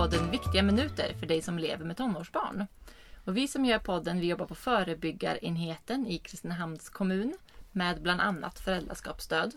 podden 0.00 0.30
Viktiga 0.30 0.62
minuter 0.62 1.14
för 1.18 1.26
dig 1.26 1.42
som 1.42 1.58
lever 1.58 1.84
med 1.84 1.96
tonårsbarn. 1.96 2.66
Och 3.24 3.36
vi 3.36 3.48
som 3.48 3.64
gör 3.64 3.78
podden 3.78 4.20
vi 4.20 4.26
jobbar 4.26 4.46
på 4.46 4.54
förebyggarenheten 4.54 6.06
i 6.06 6.18
Kristinehamns 6.18 6.88
kommun 6.88 7.36
med 7.72 8.02
bland 8.02 8.20
annat 8.20 8.58
föräldraskapsstöd. 8.58 9.54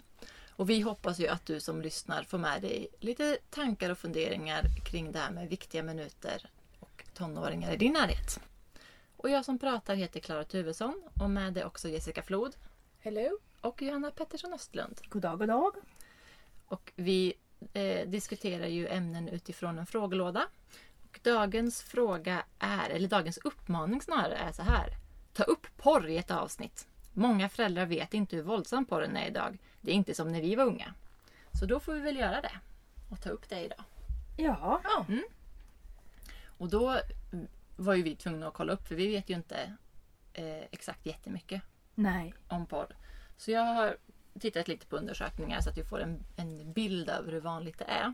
Och 0.50 0.70
vi 0.70 0.82
hoppas 0.82 1.20
ju 1.20 1.28
att 1.28 1.46
du 1.46 1.60
som 1.60 1.82
lyssnar 1.82 2.24
får 2.24 2.38
med 2.38 2.62
dig 2.62 2.88
lite 3.00 3.38
tankar 3.50 3.90
och 3.90 3.98
funderingar 3.98 4.64
kring 4.86 5.12
det 5.12 5.20
här 5.20 5.32
med 5.32 5.50
viktiga 5.50 5.84
minuter 5.84 6.50
och 6.80 7.04
tonåringar 7.14 7.74
i 7.74 7.78
din 7.78 7.94
närhet. 7.94 8.40
Och 9.18 9.30
jag 9.30 9.46
som 9.46 9.60
pratar 9.60 9.96
heter 9.96 10.20
Klara 10.20 10.44
Tuvesson 10.44 11.04
och 11.22 11.30
med 11.30 11.54
det 11.54 11.66
också 11.66 11.90
Jessica 11.90 12.24
Flod 12.24 12.56
Hello! 13.00 13.38
och 13.62 13.82
Johanna 13.82 14.12
Pettersson 14.12 14.54
Östlund. 14.54 15.02
God 15.10 15.22
dag, 15.22 15.40
god 15.40 15.48
dag. 15.48 15.74
Och 16.66 16.92
vi 16.96 17.34
eh, 17.74 18.08
diskuterar 18.08 18.68
ju 18.68 18.88
ämnen 18.88 19.28
utifrån 19.30 19.80
en 19.80 19.86
frågelåda. 19.86 20.48
Och 21.04 21.20
dagens 21.24 21.82
fråga 21.82 22.44
är, 22.60 22.90
eller 22.90 23.08
dagens 23.08 23.38
uppmaning 23.38 24.02
snarare, 24.02 24.36
är 24.36 24.52
så 24.52 24.62
här. 24.62 24.90
Ta 25.34 25.44
upp 25.44 25.68
porr 25.78 26.08
i 26.08 26.18
ett 26.18 26.32
avsnitt. 26.32 26.88
Många 27.14 27.50
föräldrar 27.50 27.86
vet 27.86 28.14
inte 28.14 28.36
hur 28.36 28.44
våldsam 28.44 28.86
porren 28.86 29.18
är 29.18 29.28
idag. 29.28 29.58
Det 29.82 29.92
är 29.92 29.96
inte 29.96 30.14
som 30.14 30.32
när 30.32 30.42
vi 30.42 30.56
var 30.56 30.66
unga. 30.66 30.94
Så 31.60 31.66
då 31.66 31.80
får 31.80 31.94
vi 31.94 32.00
väl 32.00 32.18
göra 32.18 32.42
det. 32.42 32.60
Och 33.12 33.22
ta 33.22 33.30
upp 33.30 33.50
det 33.50 33.60
idag. 33.66 33.84
Ja, 34.38 34.82
Ja, 34.84 35.06
Och 36.58 36.70
då 36.70 37.00
var 37.76 37.94
ju 37.94 38.04
vi 38.04 38.16
tvungna 38.16 38.48
att 38.48 38.54
kolla 38.54 38.74
upp 38.74 38.88
för 38.88 38.96
vi 38.96 39.08
vet 39.08 39.30
ju 39.30 39.34
inte 39.36 39.74
eh, 40.34 40.64
exakt 40.72 41.06
jättemycket 41.06 41.62
nej. 41.96 42.34
om 42.48 42.66
porr. 42.66 42.96
Så 43.38 43.52
jag 43.52 43.62
har 43.62 43.98
tittat 44.40 44.68
lite 44.68 44.86
på 44.86 44.98
undersökningar 44.98 45.62
så 45.62 45.70
att 45.70 45.78
vi 45.78 45.84
får 45.84 46.02
en, 46.02 46.24
en 46.36 46.74
bild 46.74 47.10
över 47.10 47.32
hur 47.32 47.42
vanligt 47.42 47.80
det 47.80 47.86
är. 47.86 48.14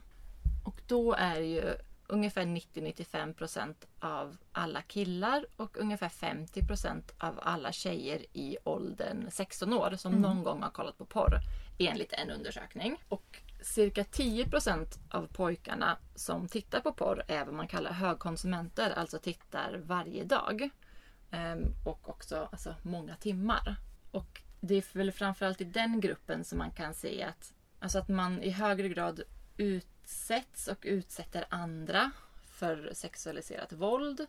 Och 0.66 0.82
då 0.88 1.14
är 1.14 1.40
ju 1.40 1.76
ungefär 2.08 2.44
90-95% 2.44 3.76
av 4.00 4.38
alla 4.52 4.82
killar 4.82 5.46
och 5.56 5.78
ungefär 5.78 6.10
50% 6.10 7.04
av 7.18 7.40
alla 7.42 7.72
tjejer 7.72 8.26
i 8.34 8.58
åldern 8.64 9.28
16 9.32 9.74
år 9.74 9.96
som 9.98 10.12
någon 10.12 10.44
gång 10.44 10.62
har 10.62 10.70
kollat 10.70 10.98
på 10.98 11.06
porr 11.06 11.40
enligt 11.78 12.14
en 12.14 12.30
undersökning. 12.30 13.04
Och 13.10 13.42
cirka 13.62 14.04
10% 14.04 15.00
av 15.12 15.28
pojkarna 15.28 15.98
som 16.16 16.48
tittar 16.48 16.80
på 16.80 16.94
porr 16.94 17.24
är 17.28 17.46
vad 17.46 17.54
man 17.54 17.68
kallar 17.68 17.92
högkonsumenter, 17.92 18.92
alltså 18.92 19.20
tittar 19.20 19.82
varje 19.84 20.24
dag. 20.24 20.70
Ehm, 21.32 21.74
och 21.86 22.10
också 22.10 22.50
alltså, 22.52 22.76
många 22.82 23.16
timmar. 23.16 23.76
Och 24.12 24.42
det 24.60 24.76
är 24.76 24.98
väl 24.98 25.12
framförallt 25.12 25.62
i 25.62 25.64
den 25.64 26.00
gruppen 26.00 26.44
som 26.44 26.58
man 26.58 26.72
kan 26.72 26.94
se 26.94 27.24
att, 27.24 27.54
alltså 27.80 28.00
att 28.00 28.08
man 28.08 28.44
i 28.44 28.50
högre 28.50 28.90
grad 28.90 29.22
utsätts 29.58 30.68
och 30.68 30.78
utsätter 30.82 31.46
andra 31.50 32.12
för 32.44 32.92
sexualiserat 32.94 33.74
våld. 33.74 34.26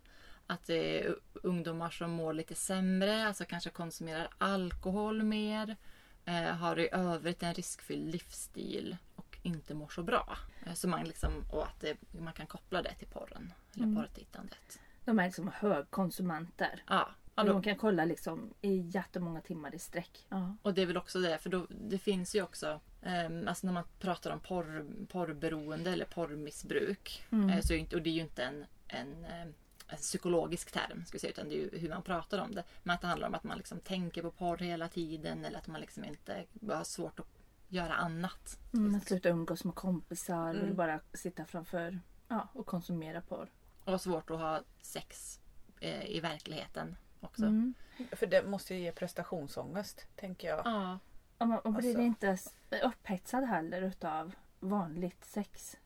Att 0.46 0.66
det 0.66 1.00
är 1.00 1.16
ungdomar 1.32 1.90
som 1.90 2.10
mår 2.10 2.32
lite 2.32 2.54
sämre, 2.54 3.26
alltså 3.26 3.44
kanske 3.44 3.70
konsumerar 3.70 4.28
alkohol 4.38 5.22
mer. 5.22 5.76
Eh, 6.24 6.42
har 6.42 6.78
i 6.78 6.88
övrigt 6.92 7.42
en 7.42 7.54
riskfylld 7.54 8.12
livsstil 8.12 8.96
och 9.14 9.38
inte 9.42 9.74
mår 9.74 9.88
så 9.88 10.02
bra. 10.02 10.38
Eh, 10.66 10.74
så 10.74 10.88
man 10.88 11.04
liksom, 11.04 11.44
och 11.50 11.66
att 11.66 11.80
det, 11.80 11.96
man 12.12 12.32
kan 12.32 12.46
koppla 12.46 12.82
det 12.82 12.94
till 12.94 13.08
porren, 13.08 13.52
eller 13.76 13.94
porrtittandet. 13.94 14.80
De 15.04 15.18
är 15.18 15.24
liksom 15.24 15.50
högkonsumenter. 15.54 16.82
Ja, 16.86 17.08
ja 17.46 17.52
Och 17.54 17.62
de 17.62 17.62
kan 17.62 17.76
kolla 17.76 18.04
liksom 18.04 18.54
i 18.60 18.76
jättemånga 18.76 19.40
timmar 19.40 19.74
i 19.74 19.78
sträck. 19.78 20.26
Ja. 20.28 20.56
Och 20.62 20.74
det 20.74 20.82
är 20.82 20.86
väl 20.86 20.96
också 20.96 21.18
det, 21.18 21.38
för 21.38 21.50
då, 21.50 21.66
det 21.70 21.98
finns 21.98 22.34
ju 22.34 22.42
också 22.42 22.80
ehm, 23.02 23.48
Alltså 23.48 23.66
när 23.66 23.74
man 23.74 23.84
pratar 24.00 24.30
om 24.30 24.40
porr, 24.40 24.86
porrberoende 25.08 25.90
eller 25.90 26.04
porrmissbruk. 26.04 27.24
eh, 27.30 27.60
så 27.60 27.74
inte, 27.74 27.96
och 27.96 28.02
det 28.02 28.10
är 28.10 28.14
ju 28.14 28.20
inte 28.20 28.42
en, 28.42 28.64
en, 28.88 29.24
eh, 29.24 29.46
en 29.88 29.96
psykologisk 29.96 30.72
term 30.72 31.04
ska 31.06 31.14
vi 31.14 31.18
säga, 31.18 31.30
utan 31.30 31.48
det 31.48 31.54
är 31.54 31.58
ju 31.58 31.78
hur 31.78 31.88
man 31.88 32.02
pratar 32.02 32.38
om 32.38 32.54
det. 32.54 32.64
Men 32.82 32.94
att 32.94 33.00
det 33.00 33.06
handlar 33.06 33.28
om 33.28 33.34
att 33.34 33.44
man 33.44 33.56
liksom 33.58 33.80
tänker 33.80 34.22
på 34.22 34.30
porr 34.30 34.58
hela 34.58 34.88
tiden 34.88 35.44
eller 35.44 35.58
att 35.58 35.66
man 35.66 35.80
liksom 35.80 36.04
inte 36.04 36.44
har 36.68 36.84
svårt 36.84 37.20
att 37.20 37.26
göra 37.68 37.94
annat. 37.94 38.58
Mm, 38.72 38.94
att 38.94 39.06
sluta 39.06 39.28
umgås 39.28 39.64
med 39.64 39.74
kompisar 39.74 40.54
eller 40.54 40.72
bara 40.72 41.00
sitta 41.12 41.44
framför 41.44 42.00
ja, 42.28 42.48
och 42.52 42.66
konsumera 42.66 43.20
porr. 43.20 43.48
Och 43.84 44.00
svårt 44.00 44.30
att 44.30 44.38
ha 44.38 44.60
sex 44.80 45.40
eh, 45.80 46.04
i 46.10 46.20
verkligheten 46.20 46.96
också. 47.20 47.42
Mm. 47.44 47.74
för 48.12 48.26
det 48.26 48.42
måste 48.42 48.74
ju 48.74 48.80
ge 48.80 48.92
prestationsångest, 48.92 50.06
tänker 50.16 50.48
jag. 50.48 50.62
Ja, 50.64 50.98
Och 51.38 51.48
man 51.48 51.58
och 51.58 51.72
blir 51.72 51.88
Alltså. 51.88 52.02
inte 52.02 52.38
upphetsad 52.86 53.44
heller 53.44 53.82
utav 53.82 54.34
vanligt 54.60 55.24
sex. 55.24 55.76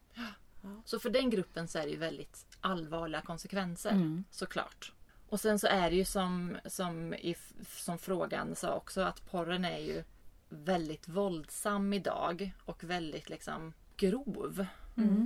Så 0.85 0.99
för 0.99 1.11
den 1.11 1.31
gruppen 1.31 1.69
så 1.69 1.79
är 1.79 1.83
det 1.83 1.91
ju 1.91 1.97
väldigt 1.99 2.47
allvarliga 2.61 3.21
konsekvenser 3.23 3.91
Mm. 3.91 4.25
såklart. 4.31 4.93
Och 5.29 5.41
sen 5.41 5.59
så 5.59 5.67
är 5.67 5.91
det 5.91 5.97
ju 5.97 6.05
som, 6.05 6.57
som, 6.67 7.15
i, 7.15 7.37
som 7.67 7.99
frågan 7.99 8.55
sa 8.57 8.75
också 8.75 9.01
att 9.01 9.31
porren 9.31 9.65
är 9.65 9.79
ju 9.79 10.05
väldigt 10.49 11.09
våldsam 11.09 11.93
idag 11.93 12.53
och 12.65 12.85
väldigt 12.85 13.29
liksom 13.29 13.73
grov. 13.97 14.67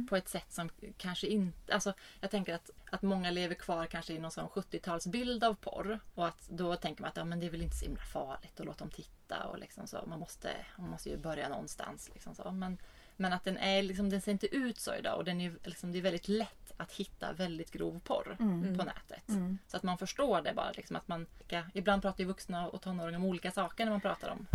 På 0.09 0.17
ett 0.17 0.29
sätt 0.29 0.53
som 0.53 0.71
kanske 0.97 1.27
inte... 1.27 1.75
Alltså, 1.75 1.93
jag 2.21 2.31
tänker 2.31 2.55
att, 2.55 2.71
att 2.91 3.03
många 3.03 3.31
lever 3.31 3.55
kvar 3.55 3.87
kanske 3.87 4.13
i 4.13 4.19
någon 4.19 4.31
sån 4.31 4.49
70-talsbild 4.49 5.45
av 5.45 5.55
porr. 5.55 6.01
Och 6.15 6.27
att 6.27 6.49
då 6.49 6.77
tänker 6.77 7.03
man 7.03 7.09
att 7.09 7.17
ja, 7.17 7.25
men 7.25 7.41
det 7.41 7.47
är 7.47 7.51
väl 7.51 7.63
inte 7.63 7.77
så 7.77 7.85
himla 7.85 8.03
farligt 8.03 8.61
att 8.61 8.67
låta 8.67 8.79
dem 8.79 8.91
titta. 8.91 9.45
Och 9.45 9.59
liksom 9.59 9.87
så. 9.87 10.05
Man, 10.07 10.19
måste, 10.19 10.51
man 10.79 10.91
måste 10.91 11.09
ju 11.09 11.17
börja 11.17 11.49
någonstans. 11.49 12.11
Liksom 12.15 12.35
så. 12.35 12.51
Men, 12.51 12.79
men 13.17 13.33
att 13.33 13.45
den, 13.45 13.59
är, 13.59 13.83
liksom, 13.83 14.11
den 14.11 14.21
ser 14.21 14.33
inte 14.33 14.57
ut 14.57 14.81
så 14.81 14.95
idag. 14.95 15.19
Och 15.19 15.25
den 15.25 15.41
är, 15.41 15.59
liksom, 15.65 15.93
det 15.93 15.99
är 15.99 16.03
väldigt 16.03 16.29
lätt 16.29 16.73
att 16.77 16.93
hitta 16.93 17.33
väldigt 17.33 17.71
grov 17.71 18.01
porr 18.05 18.37
på 18.79 18.85
nätet. 18.85 19.25
Så 19.67 19.77
att 19.77 19.83
man 19.83 19.99
förstår 19.99 20.43
det 20.43 20.53
bara. 20.55 20.73
Liksom, 20.73 20.97
att 20.97 21.09
man, 21.09 21.27
ibland 21.75 22.03
pratar 22.03 22.21
ju 22.21 22.27
vuxna 22.27 22.69
och 22.69 22.83
tonåringar 22.83 23.19
om 23.19 23.25
olika 23.25 23.51
saker 23.51 23.85
när 23.85 23.93
man 23.93 24.01
pratar 24.01 24.29
om 24.29 24.47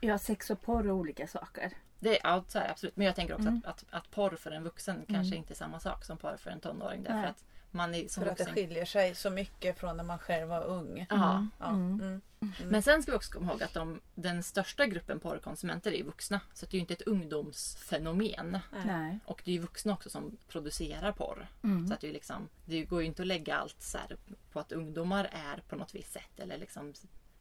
Ja, 0.00 0.18
sex 0.18 0.50
och 0.50 0.62
porr 0.62 0.86
är 0.86 0.90
olika 0.90 1.26
saker. 1.26 1.72
Det 2.00 2.10
är, 2.10 2.20
ja, 2.30 2.44
så 2.48 2.58
är 2.58 2.62
det 2.62 2.70
absolut. 2.70 2.96
Men 2.96 3.06
jag 3.06 3.16
tänker 3.16 3.34
också 3.34 3.48
att, 3.48 3.64
att, 3.64 3.84
att 3.90 4.10
porr 4.10 4.36
för 4.36 4.50
en 4.50 4.64
vuxen 4.64 5.04
kanske 5.08 5.36
inte 5.36 5.52
är 5.52 5.56
samma 5.56 5.80
sak 5.80 6.04
som 6.04 6.18
porr 6.18 6.36
för 6.36 6.50
en 6.50 6.60
tonåring. 6.60 7.02
Därför 7.02 7.20
Nej. 7.20 7.30
att 7.30 7.44
man 7.70 7.94
är 7.94 8.08
som 8.08 8.22
För 8.22 8.30
att 8.30 8.36
det 8.36 8.44
vuxen... 8.44 8.54
skiljer 8.54 8.84
sig 8.84 9.14
så 9.14 9.30
mycket 9.30 9.78
från 9.78 9.96
när 9.96 10.04
man 10.04 10.18
själv 10.18 10.48
var 10.48 10.64
ung. 10.64 11.06
Ja. 11.10 11.46
Ja. 11.58 11.68
Mm. 11.68 12.20
Men 12.64 12.82
sen 12.82 13.02
ska 13.02 13.12
vi 13.12 13.18
också 13.18 13.32
komma 13.32 13.52
ihåg 13.52 13.62
att 13.62 13.74
de, 13.74 14.00
den 14.14 14.42
största 14.42 14.86
gruppen 14.86 15.20
porrkonsumenter 15.20 15.92
är 15.92 16.04
vuxna. 16.04 16.40
Så 16.54 16.66
det 16.66 16.74
är 16.74 16.76
ju 16.76 16.80
inte 16.80 16.94
ett 16.94 17.02
ungdomsfenomen. 17.02 18.58
Nej. 18.86 19.18
Och 19.24 19.42
det 19.44 19.50
är 19.50 19.52
ju 19.52 19.60
vuxna 19.60 19.92
också 19.92 20.10
som 20.10 20.36
producerar 20.48 21.12
porr. 21.12 21.48
Så 21.88 21.94
att 21.94 22.00
det, 22.00 22.08
är 22.08 22.12
liksom, 22.12 22.48
det 22.64 22.84
går 22.84 23.00
ju 23.00 23.06
inte 23.06 23.22
att 23.22 23.28
lägga 23.28 23.56
allt 23.56 23.82
så 23.82 23.98
här 23.98 24.16
på 24.52 24.60
att 24.60 24.72
ungdomar 24.72 25.30
är 25.32 25.62
på 25.68 25.76
något 25.76 25.94
visst 25.94 26.12
sätt. 26.12 26.38
Eller 26.40 26.58
liksom 26.58 26.94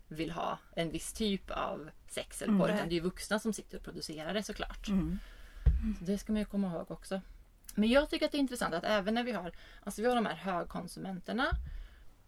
vill 0.08 0.32
ha 0.32 0.58
en 0.76 0.92
viss 0.92 1.14
typ 1.14 1.52
av 1.52 1.90
sex 2.08 2.42
eller 2.42 2.60
porr. 2.60 2.70
Utan 2.70 2.90
det 2.90 2.98
är 2.98 3.02
vuxna 3.02 3.40
som 3.40 3.54
sitter 3.54 3.78
och 3.78 3.84
producerar 3.84 4.34
det 4.34 4.44
såklart. 4.44 4.90
Så 6.00 6.06
det 6.06 6.18
ska 6.18 6.32
man 6.32 6.40
ju 6.40 6.46
komma 6.46 6.68
ihåg 6.68 6.92
också. 6.92 7.22
Men 7.76 7.90
jag 7.90 8.10
tycker 8.10 8.26
att 8.26 8.32
det 8.32 8.38
är 8.38 8.40
intressant 8.40 8.74
att 8.74 8.84
även 8.84 9.14
när 9.14 9.24
vi 9.24 9.32
har, 9.32 9.52
alltså 9.84 10.02
vi 10.02 10.08
har 10.08 10.16
de 10.16 10.26
här 10.26 10.36
högkonsumenterna 10.36 11.48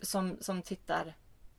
som, 0.02 0.38
som 0.42 0.62
tittar 0.62 1.16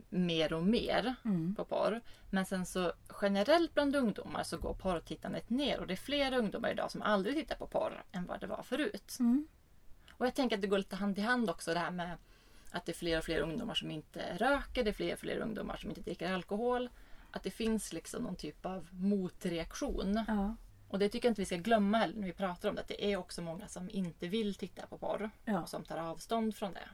mer 0.08 0.52
och 0.52 0.64
mer 0.64 1.14
på 1.56 1.64
porr. 1.64 2.00
Men 2.30 2.46
sen 2.46 2.66
så 2.66 2.92
generellt 3.22 3.74
bland 3.74 3.96
ungdomar 3.96 4.42
så 4.42 4.58
går 4.58 4.74
porrtittandet 4.74 5.50
ner 5.50 5.80
och 5.80 5.86
det 5.86 5.94
är 5.94 5.96
fler 5.96 6.38
ungdomar 6.38 6.70
idag 6.70 6.90
som 6.90 7.02
aldrig 7.02 7.34
tittar 7.34 7.56
på 7.56 7.66
porr 7.66 8.04
än 8.12 8.26
vad 8.26 8.40
det 8.40 8.46
var 8.46 8.62
förut. 8.62 9.18
Och 10.12 10.26
jag 10.26 10.34
tänker 10.34 10.56
att 10.56 10.62
det 10.62 10.68
går 10.68 10.78
lite 10.78 10.96
hand 10.96 11.18
i 11.18 11.20
hand 11.20 11.50
också 11.50 11.74
det 11.74 11.80
här 11.80 11.90
med 11.90 12.16
att 12.70 12.86
det 12.86 12.92
är 12.92 12.96
fler 12.96 13.18
och 13.18 13.24
fler 13.24 13.40
ungdomar 13.40 13.74
som 13.74 13.90
inte 13.90 14.36
röker, 14.36 14.84
det 14.84 14.90
är 14.90 14.94
fler 14.94 15.12
och 15.12 15.18
fler 15.18 15.38
ungdomar 15.38 15.76
som 15.76 15.90
inte 15.90 16.00
dricker 16.02 16.32
alkohol. 16.32 16.88
Att 17.30 17.42
det 17.42 17.50
finns 17.50 17.92
liksom 17.92 18.22
någon 18.22 18.36
typ 18.36 18.66
av 18.66 18.88
motreaktion. 18.92 20.24
Ja. 20.28 20.56
Och 20.88 20.98
det 20.98 21.08
tycker 21.08 21.28
jag 21.28 21.30
inte 21.30 21.40
vi 21.42 21.46
ska 21.46 21.56
glömma 21.56 21.98
heller 21.98 22.14
när 22.20 22.26
vi 22.26 22.32
pratar 22.32 22.68
om 22.68 22.74
det. 22.74 22.80
Att 22.80 22.88
det 22.88 23.12
är 23.12 23.16
också 23.16 23.42
många 23.42 23.68
som 23.68 23.90
inte 23.90 24.28
vill 24.28 24.54
titta 24.54 24.86
på 24.86 24.98
porr. 24.98 25.30
Ja. 25.44 25.60
Och 25.62 25.68
som 25.68 25.84
tar 25.84 25.96
avstånd 25.96 26.56
från 26.56 26.72
det. 26.72 26.88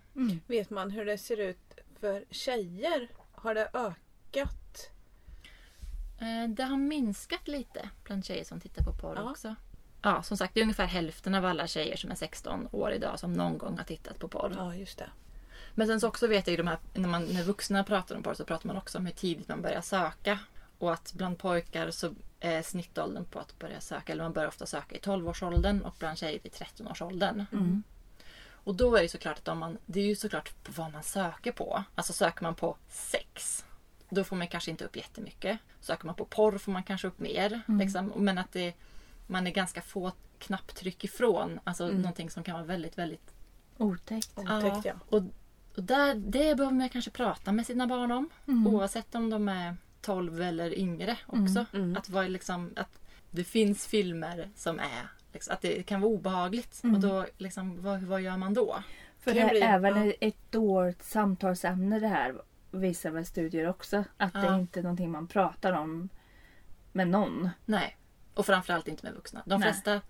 Vet 0.47 0.71
man 0.71 0.91
hur 0.91 1.05
det 1.07 1.19
ser 1.19 1.37
ut 1.41 1.79
för 2.01 2.25
tjejer? 2.31 3.09
Har 3.33 3.55
det 3.55 3.69
ökat? 3.75 4.91
Eh, 6.21 6.49
Det 6.49 6.63
har 6.65 6.77
minskat 6.77 7.49
lite 7.49 7.91
bland 8.05 8.25
tjejer 8.25 8.45
som 8.45 8.61
tittar 8.61 8.85
på 8.85 8.93
porr 8.93 9.17
Ja. 9.17 9.31
också. 9.31 9.55
Ja, 10.03 10.23
som 10.23 10.37
sagt, 10.37 10.55
det 10.55 10.61
är 10.61 10.63
ungefär 10.63 10.87
hälften 10.87 11.35
av 11.35 11.45
alla 11.45 11.67
tjejer 11.67 11.97
som 11.97 12.11
är 12.11 12.15
16 12.15 12.69
år 12.73 12.93
idag 12.93 13.19
som 13.19 13.33
någon 13.33 13.59
gång 13.59 13.77
har 13.79 13.85
tittat 13.85 14.19
på 14.19 14.29
porr. 14.29 14.53
Ja, 14.57 14.75
just 14.75 14.99
det. 14.99 15.11
Men 15.75 15.87
sen 15.87 16.01
så 16.01 16.09
också 16.09 16.27
vet 16.27 16.47
jag 16.47 16.53
ju 16.53 16.57
de 16.57 16.67
här, 16.67 16.79
när, 16.95 17.09
man, 17.09 17.25
när 17.25 17.43
vuxna 17.43 17.85
pratar 17.85 18.17
om 18.17 18.23
porr 18.23 18.35
så 18.35 18.45
pratar 18.45 18.67
man 18.67 18.77
också 18.77 18.99
om 18.99 19.07
hur 19.07 19.13
tidigt 19.13 19.49
man 19.49 19.63
börjar 19.63 19.81
söka. 19.81 20.39
Och 20.79 20.93
att 20.93 21.13
bland 21.13 21.39
pojkar 21.39 21.91
så 21.91 22.15
är 22.41 22.63
snittåldern 22.63 23.25
på 23.25 23.39
att 23.39 23.59
börja 23.59 23.81
söka, 23.81 24.13
eller 24.13 24.23
man 24.23 24.33
börjar 24.33 24.49
ofta 24.49 24.67
söka 24.67 24.97
i 24.97 24.99
12-årsåldern 24.99 25.81
och 25.81 25.95
bland 25.99 26.19
tjejer 26.19 26.41
i 26.47 26.49
13-årsåldern. 26.49 27.45
Och 28.53 28.75
då 28.75 28.97
är 28.97 29.03
det 29.03 29.09
såklart 29.09 29.39
att 29.39 29.49
om 29.49 29.59
man, 29.59 29.79
det 29.87 30.01
är 30.01 30.05
ju 30.05 30.17
såklart 30.17 30.53
vad 30.77 30.93
man 30.93 31.03
söker 31.03 31.53
på. 31.53 31.85
Alltså 31.95 32.13
söker 32.13 32.43
man 32.43 32.55
på 32.55 32.77
sex, 32.89 33.65
då 34.09 34.25
får 34.25 34.37
man 34.37 34.49
kanske 34.49 34.71
inte 34.71 34.85
upp 34.85 34.97
jättemycket. 34.97 35.59
Söker 35.81 36.07
man 36.07 36.15
på 36.15 36.25
porr 36.25 36.59
får 36.59 36.73
man 36.73 36.83
kanske 36.83 37.09
upp 37.09 37.19
mer. 37.19 37.61
Liksom. 37.67 38.13
Men 38.17 38.39
att 38.39 38.53
det, 38.53 38.75
man 39.27 39.47
är 39.47 39.51
ganska 39.51 39.83
få 39.83 40.13
knapptryck 40.39 41.05
ifrån. 41.05 41.61
Alltså 41.65 41.85
Mm. 41.85 41.97
någonting 41.97 42.31
som 42.31 42.43
kan 42.43 42.55
vara 42.55 42.65
väldigt, 42.65 42.99
väldigt... 42.99 43.35
Otäckt. 43.77 44.39
Otäckt, 44.39 44.85
ja. 44.85 44.93
Och, 45.09 45.23
och 45.77 45.83
där, 45.83 46.15
det 46.15 46.57
behöver 46.57 46.71
man 46.71 46.89
kanske 46.89 47.11
prata 47.11 47.53
med 47.53 47.67
sina 47.67 47.87
barn 47.87 48.13
om. 48.13 48.31
Mm. 48.49 48.67
Oavsett 48.67 49.15
om 49.15 49.31
de 49.31 49.49
är 49.49 49.77
12 50.01 50.43
eller 50.43 50.79
yngre 50.79 51.17
också. 51.27 51.67
Mm. 51.73 51.97
Att, 51.97 52.09
vara 52.09 52.29
liksom, 52.29 52.73
att 52.77 53.01
det 53.31 53.45
finns 53.45 53.87
filmer 53.87 54.51
som 54.57 54.79
är... 54.79 55.09
Liksom, 55.33 55.55
att 55.55 55.61
det 55.61 55.83
kan 55.83 56.01
vara 56.01 56.13
obehagligt. 56.13 56.85
Mm. 56.85 56.97
Och 56.97 57.03
då, 57.03 57.27
liksom, 57.39 57.83
vad, 57.83 58.03
vad 58.03 58.21
gör 58.23 58.37
man 58.37 58.55
då? 58.55 58.83
För 59.19 59.35
Det 59.35 59.41
det 59.41 59.63
är 59.63 59.79
väl 59.79 60.07
ja. 60.07 60.13
ett 60.21 60.53
dåligt 60.53 61.03
samtalsämne 61.03 62.01
det 62.01 62.09
här 62.09 62.35
visar 62.71 63.11
väl 63.11 63.27
studier 63.27 63.69
också. 63.69 64.05
Att 64.17 64.33
det 64.33 64.39
Ja. 64.39 64.55
är 64.55 64.59
inte 64.59 64.81
är 64.81 64.83
någonting 64.83 65.11
man 65.11 65.27
pratar 65.27 65.73
om 65.73 66.09
med 66.93 67.09
någon. 67.09 67.51
Nej. 67.65 67.97
Och 68.35 68.47
framförallt 68.47 68.89
inte 68.89 69.07
med 69.07 69.15
vuxna. 69.15 69.43
De 69.47 69.61
Nej. 69.61 69.73
flesta, 69.73 70.01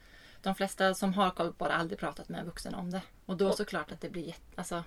de 0.43 0.55
flesta 0.55 0.95
som 0.95 1.15
har 1.15 1.31
koll 1.31 1.53
på 1.53 1.67
det 1.67 1.73
har 1.73 1.81
aldrig 1.81 1.99
pratat 1.99 2.29
med 2.29 2.41
en 2.41 2.47
vuxen 2.47 2.75
om 2.75 2.91
det. 2.91 3.03
Och 3.27 3.37
då 3.37 3.53
såklart 3.53 3.93
att 3.93 4.01
det 4.01 4.11
blir 4.11 4.27
jätte... 4.27 4.43
Alltså, 4.55 4.85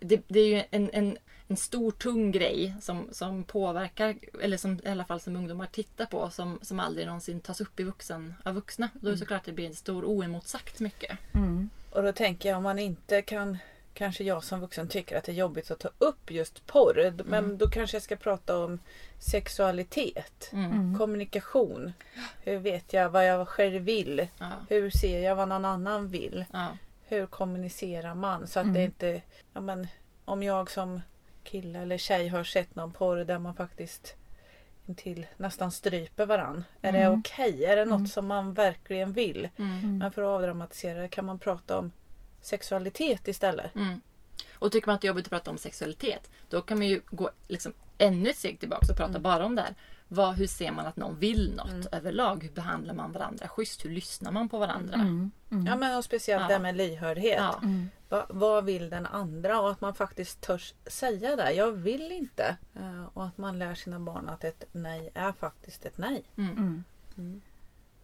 det, 0.00 0.22
det 0.28 0.40
är 0.40 0.46
ju 0.46 0.62
en, 0.70 0.90
en, 0.92 1.18
en 1.48 1.56
stor 1.56 1.90
tung 1.90 2.30
grej 2.32 2.74
som, 2.80 3.08
som 3.12 3.44
påverkar, 3.44 4.16
eller 4.42 4.56
som 4.56 4.80
i 4.84 4.88
alla 4.88 5.04
fall 5.04 5.20
som 5.20 5.36
ungdomar 5.36 5.66
tittar 5.66 6.06
på 6.06 6.30
som, 6.30 6.58
som 6.62 6.80
aldrig 6.80 7.06
någonsin 7.06 7.40
tas 7.40 7.60
upp 7.60 7.80
i 7.80 7.82
vuxen, 7.82 8.34
av 8.44 8.54
vuxna. 8.54 8.88
Då 9.00 9.08
är 9.08 9.12
det 9.12 9.18
såklart 9.18 9.40
att 9.40 9.46
det 9.46 9.52
blir 9.52 9.66
en 9.66 9.74
stor 9.74 10.04
oemotsagt 10.04 10.80
mycket. 10.80 11.18
Mm. 11.34 11.70
Och 11.90 12.02
då 12.02 12.12
tänker 12.12 12.48
jag 12.48 12.56
om 12.56 12.62
man 12.62 12.78
inte 12.78 13.22
kan 13.22 13.58
Kanske 13.98 14.24
jag 14.24 14.44
som 14.44 14.60
vuxen 14.60 14.88
tycker 14.88 15.18
att 15.18 15.24
det 15.24 15.32
är 15.32 15.36
jobbigt 15.36 15.70
att 15.70 15.78
ta 15.78 15.90
upp 15.98 16.30
just 16.30 16.66
porr. 16.66 17.14
Men 17.24 17.58
då 17.58 17.68
kanske 17.68 17.96
jag 17.96 18.02
ska 18.02 18.16
prata 18.16 18.58
om 18.58 18.78
sexualitet. 19.18 20.50
Mm. 20.52 20.72
Mm. 20.72 20.98
Kommunikation. 20.98 21.92
Hur 22.42 22.58
vet 22.58 22.92
jag 22.92 23.10
vad 23.10 23.26
jag 23.26 23.48
själv 23.48 23.82
vill? 23.82 24.28
Ja, 24.38 24.50
Hur 24.68 24.90
ser 24.90 25.20
jag 25.20 25.36
vad 25.36 25.48
någon 25.48 25.64
annan 25.64 26.08
vill? 26.08 26.44
ja, 26.52 26.68
Hur 27.08 27.26
kommunicerar 27.26 28.14
man? 28.14 28.46
Så 28.46 28.58
att 28.60 28.64
Mm. 28.64 28.74
det 28.74 28.82
inte... 28.84 29.22
Ja, 29.52 29.60
men, 29.60 29.86
om 30.24 30.42
jag 30.42 30.70
som 30.70 31.00
kille 31.44 31.78
eller 31.78 31.98
tjej 31.98 32.28
har 32.28 32.44
sett 32.44 32.74
någon 32.74 32.92
porr 32.92 33.16
där 33.24 33.38
man 33.38 33.54
faktiskt 33.54 34.14
till 34.96 35.26
nästan 35.36 35.72
stryper 35.72 36.26
varann. 36.26 36.64
Är 36.82 36.92
det 36.92 36.98
Mm. 36.98 37.20
okej? 37.20 37.64
Är 37.64 37.76
det 37.76 37.84
något 37.84 37.96
Mm. 37.98 38.06
som 38.08 38.26
man 38.26 38.54
verkligen 38.54 39.12
vill? 39.12 39.48
mm, 39.58 39.98
Men 39.98 40.12
för 40.12 40.22
att 40.22 40.28
avdramatisera 40.28 41.00
det 41.02 41.08
kan 41.08 41.24
man 41.24 41.38
prata 41.38 41.78
om 41.78 41.92
sexualitet 42.40 43.28
istället. 43.28 43.74
mm. 43.74 44.00
Och 44.52 44.72
tycker 44.72 44.86
man 44.88 44.94
att 44.94 45.00
det 45.00 45.06
är 45.06 45.08
jobbigt 45.08 45.26
att 45.26 45.30
prata 45.30 45.50
om 45.50 45.58
sexualitet, 45.58 46.30
då 46.48 46.62
kan 46.62 46.78
man 46.78 46.86
ju 46.86 47.00
gå 47.10 47.30
liksom 47.48 47.72
ännu 47.98 48.30
ett 48.30 48.36
steg 48.36 48.60
tillbaka 48.60 48.86
och 48.92 48.96
prata 48.96 49.10
Mm. 49.10 49.22
bara 49.22 49.44
om 49.46 49.54
det 49.54 49.62
här. 49.62 49.74
Vad, 50.08 50.34
hur 50.34 50.46
ser 50.46 50.72
man 50.72 50.86
att 50.86 50.96
någon 50.96 51.18
vill 51.18 51.54
något 51.56 51.70
Mm. 51.70 51.86
överlag? 51.92 52.42
Hur 52.42 52.50
behandlar 52.50 52.94
man 52.94 53.12
varandra 53.12 53.48
schysst? 53.48 53.84
Hur 53.84 53.90
lyssnar 53.90 54.32
man 54.32 54.48
på 54.48 54.58
varandra? 54.58 54.94
Mm. 54.94 55.30
Mm. 55.50 55.66
Ja 55.66 55.76
men 55.76 55.96
och 55.98 56.04
speciellt 56.04 56.40
Ja. 56.42 56.46
det 56.48 56.54
här 56.54 56.60
med 56.60 56.76
lyhördhet. 56.76 57.36
Ja. 57.38 57.60
Mm. 57.62 57.90
Va, 58.08 58.26
vad 58.28 58.64
vill 58.64 58.90
den 58.90 59.06
andra? 59.06 59.60
Och 59.60 59.70
att 59.70 59.80
man 59.80 59.94
faktiskt 59.94 60.40
törs 60.40 60.74
säga 60.86 61.36
det. 61.36 61.52
Jag 61.52 61.72
vill 61.72 62.12
inte. 62.12 62.56
Eh, 62.74 63.04
Och 63.14 63.24
att 63.26 63.38
man 63.38 63.58
lär 63.58 63.74
sina 63.74 63.98
barn 64.00 64.28
att 64.28 64.44
ett 64.44 64.64
nej 64.72 65.10
är 65.14 65.32
faktiskt 65.32 65.84
ett 65.86 65.98
nej. 65.98 66.22
Mm. 66.36 66.50
Mm. 66.52 66.84
Mm. 67.16 67.40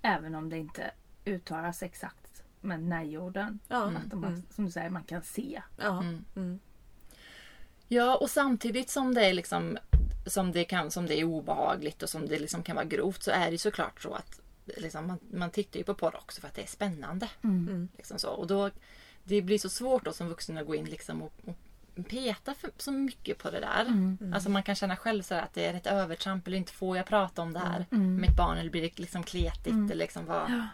Även 0.02 0.34
om 0.34 0.50
det 0.50 0.58
inte 0.58 0.90
uttalas 1.24 1.82
exakt 1.82 2.42
med 2.60 2.82
nej-orden. 2.82 3.58
Ja. 3.68 3.88
Mm. 3.88 4.42
Som 4.50 4.64
du 4.64 4.70
säger, 4.70 4.90
man 4.90 5.04
kan 5.04 5.22
se. 5.22 5.62
Ja. 5.76 6.00
Mm. 6.02 6.24
Mm. 6.36 6.58
Ja, 7.88 8.16
och 8.16 8.30
samtidigt 8.30 8.90
som 8.90 9.14
det 9.14 9.26
är 9.26 9.32
liksom 9.32 9.78
som 10.26 10.52
det, 10.52 10.64
kan, 10.64 10.90
som 10.90 11.06
det 11.06 11.20
är 11.20 11.24
obehagligt 11.24 12.02
och 12.02 12.08
som 12.10 12.28
det 12.28 12.38
liksom 12.38 12.62
kan 12.62 12.76
vara 12.76 12.84
grovt 12.86 13.22
så 13.22 13.30
är 13.30 13.50
det 13.50 13.58
såklart 13.58 14.02
så 14.02 14.14
att 14.14 14.40
liksom, 14.76 15.06
man, 15.06 15.18
man 15.32 15.50
tittar 15.50 15.78
ju 15.78 15.84
på 15.84 15.94
porr 15.94 16.16
också 16.16 16.40
för 16.40 16.48
att 16.48 16.54
det 16.54 16.62
är 16.62 16.66
spännande. 16.66 17.28
Mm. 17.44 17.68
Mm. 17.68 17.88
Liksom 17.96 18.18
så. 18.18 18.28
Och 18.28 18.46
då, 18.46 18.70
det 19.24 19.42
blir 19.42 19.58
så 19.58 19.68
svårt 19.68 20.04
då 20.04 20.12
som 20.12 20.28
vuxen 20.28 20.58
att 20.58 20.66
gå 20.66 20.74
in 20.74 20.84
liksom 20.84 21.22
och, 21.22 21.32
och 21.44 22.08
peta 22.08 22.54
för, 22.54 22.70
så 22.76 22.92
mycket 22.92 23.38
på 23.38 23.50
det 23.50 23.60
där. 23.60 23.80
Mm. 23.80 24.32
Alltså 24.34 24.50
man 24.50 24.62
kan 24.62 24.74
känna 24.74 24.96
själv 24.96 25.22
så 25.22 25.34
här 25.34 25.42
att 25.42 25.54
det 25.54 25.66
är 25.66 25.74
ett 25.74 25.86
övertramp 25.86 26.46
eller 26.46 26.56
inte 26.56 26.72
får 26.72 26.96
jag 26.96 27.06
prata 27.06 27.42
om 27.42 27.52
det 27.52 27.58
här 27.58 27.86
Mm. 27.90 28.12
med 28.12 28.20
mitt 28.20 28.36
barn 28.36 28.58
eller 28.58 28.70
blir 28.70 28.82
det 28.82 28.98
liksom 28.98 29.22
kletigt 29.22 29.66
Mm. 29.66 29.84
eller 29.84 29.94
liksom 30.04 30.26
vad. 30.26 30.50
Ja. 30.50 30.68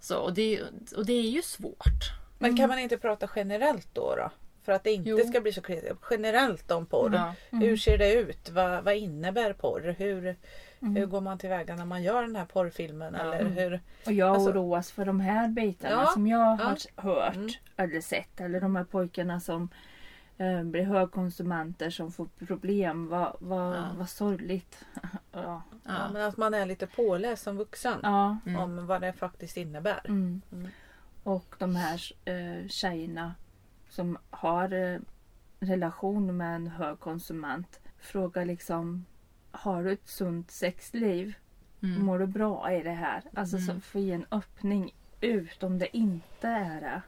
Så, 0.00 0.16
och, 0.18 0.34
det, 0.34 0.62
och 0.96 1.06
det 1.06 1.12
är 1.12 1.30
ju 1.30 1.42
svårt. 1.42 2.12
Men 2.38 2.56
kan 2.56 2.68
man 2.68 2.78
inte 2.78 2.96
prata 2.96 3.28
generellt 3.36 3.88
då? 3.94 4.14
då? 4.16 4.30
För 4.64 4.72
att 4.72 4.84
det 4.84 4.92
inte 4.92 5.10
Jo. 5.10 5.18
ska 5.18 5.40
bli 5.40 5.52
så 5.52 5.62
kreativt. 5.62 5.98
Generellt 6.10 6.70
om 6.70 6.86
porr. 6.86 7.14
Ja. 7.14 7.34
Mm. 7.50 7.68
Hur 7.68 7.76
ser 7.76 7.98
det 7.98 8.12
ut? 8.14 8.48
Vad, 8.50 8.84
vad 8.84 8.94
innebär 8.96 9.52
porr? 9.52 9.94
Hur, 9.98 10.36
Mm. 10.80 10.96
hur 10.96 11.06
går 11.06 11.20
man 11.20 11.38
tillväga 11.38 11.76
när 11.76 11.84
man 11.84 12.02
gör 12.02 12.22
den 12.22 12.36
här 12.36 12.44
porrfilmen? 12.44 13.16
Ja. 13.18 13.34
Eller 13.34 13.50
hur? 13.50 13.80
Och 14.06 14.12
jag 14.12 14.28
Alltså- 14.34 14.50
oroas 14.50 14.90
för 14.92 15.04
de 15.04 15.20
här 15.20 15.48
bitarna 15.48 16.02
Ja, 16.02 16.06
som 16.06 16.26
jag 16.26 16.60
ja. 16.60 16.76
har 16.96 17.14
hört 17.14 17.34
Mm. 17.36 17.48
eller 17.76 18.00
sett. 18.00 18.40
Eller 18.40 18.60
de 18.60 18.76
här 18.76 18.84
pojkarna 18.84 19.40
som 19.40 19.68
eh, 20.38 20.62
blir 20.62 20.82
högkonsumenter 20.84 21.90
som 21.90 22.12
får 22.12 22.28
problem. 22.46 23.08
Vad, 23.08 23.36
vad, 23.40 23.84
vad 23.96 24.08
sorgligt. 24.08 24.84
ja. 25.32 25.62
Men 26.12 26.16
att 26.22 26.36
man 26.36 26.54
är 26.54 26.66
lite 26.66 26.86
påläst 26.86 27.42
som 27.42 27.56
vuxen. 27.56 27.98
ja. 28.02 28.36
Mm. 28.46 28.60
Om 28.60 28.86
vad 28.86 29.00
det 29.00 29.12
faktiskt 29.12 29.56
innebär. 29.56 30.00
Mm. 30.04 30.42
Mm. 30.52 30.68
Och 31.22 31.54
de 31.58 31.76
här 31.76 32.00
eh, 32.24 32.68
tjejerna 32.68 33.34
som 33.94 34.18
har 34.30 34.72
eh, 34.72 34.98
relation 35.60 36.36
med 36.36 36.56
en 36.56 36.66
hög 36.66 37.00
konsument 37.00 37.80
frågar 37.98 38.44
liksom 38.44 39.04
Har 39.50 39.84
du 39.84 39.92
ett 39.92 40.08
sunt 40.08 40.50
sexliv? 40.50 41.34
Mm. 41.82 42.04
Mår 42.06 42.18
du 42.18 42.26
bra 42.26 42.72
i 42.72 42.82
det 42.82 42.90
här? 42.90 43.22
Alltså 43.34 43.56
Mm. 43.56 43.66
så 43.66 43.80
få 43.80 43.98
ge 43.98 44.12
en 44.12 44.26
öppning 44.30 44.94
ut 45.20 45.62
om 45.62 45.78
det 45.78 45.96
inte 45.96 46.48
är 46.48 46.80
det. 46.80 47.02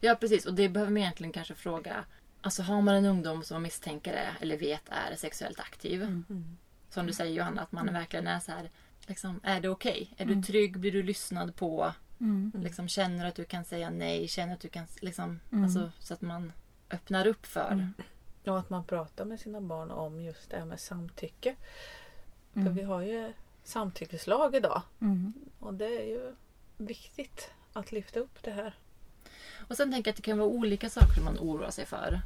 Ja 0.00 0.14
precis 0.20 0.46
och 0.46 0.54
det 0.54 0.68
behöver 0.68 0.92
man 0.92 1.02
egentligen 1.02 1.32
kanske 1.32 1.54
fråga. 1.54 2.04
Alltså 2.40 2.62
har 2.62 2.82
man 2.82 2.94
en 2.94 3.04
ungdom 3.04 3.42
som 3.42 3.62
misstänker 3.62 4.12
är 4.12 4.30
eller 4.40 4.56
vet 4.58 4.88
är 4.88 5.16
sexuellt 5.16 5.60
aktiv. 5.60 6.02
Mm. 6.02 6.56
Som 6.90 7.06
du 7.06 7.12
säger 7.12 7.34
Johanna, 7.36 7.62
att 7.62 7.72
man 7.72 7.92
verkligen 7.92 8.26
är 8.26 8.38
så 8.40 8.52
här. 8.52 8.70
Liksom, 9.06 9.40
är 9.42 9.60
det 9.60 9.68
okej? 9.68 10.14
Är 10.16 10.24
Mm. 10.24 10.40
du 10.40 10.46
trygg? 10.46 10.78
Blir 10.80 10.92
du 10.92 11.02
lyssnad 11.02 11.56
på? 11.56 11.92
Mm. 12.20 12.52
Liksom, 12.54 12.88
känner 12.88 13.26
att 13.28 13.34
du 13.34 13.44
kan 13.44 13.64
säga 13.64 13.90
nej? 13.90 14.28
Känner 14.28 14.54
att 14.54 14.60
du 14.60 14.68
kan 14.68 14.86
liksom, 15.00 15.40
Mm. 15.52 15.64
alltså, 15.64 15.90
så 15.98 16.14
att 16.14 16.20
man 16.20 16.52
öppnar 16.90 17.26
upp 17.26 17.46
för. 17.46 17.70
Mm. 17.72 17.92
Och 18.46 18.58
att 18.58 18.70
man 18.70 18.84
pratar 18.84 19.24
med 19.24 19.40
sina 19.40 19.60
barn 19.60 19.90
om 19.90 20.20
just 20.20 20.50
det 20.50 20.56
här 20.58 20.64
med 20.64 20.80
samtycke. 20.80 21.54
För 22.52 22.60
Mm. 22.60 22.74
vi 22.74 22.82
har 22.82 23.00
ju 23.02 23.32
samtyckeslag 23.64 24.54
idag. 24.54 24.82
Mm. 25.00 25.32
Och 25.60 25.74
det 25.74 25.86
är 26.02 26.04
ju 26.06 26.34
viktigt 26.76 27.50
att 27.72 27.92
lyfta 27.92 28.20
upp 28.20 28.42
det 28.42 28.50
här. 28.50 28.74
Och 29.68 29.76
sen 29.76 29.92
tänker 29.92 30.08
jag 30.08 30.12
att 30.12 30.16
det 30.16 30.22
kan 30.22 30.38
vara 30.38 30.48
olika 30.48 30.90
saker 30.90 31.22
man 31.24 31.38
oroar 31.38 31.70
sig 31.70 31.86
för 31.86 32.20